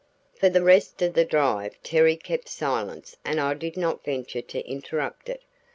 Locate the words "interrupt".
4.67-5.29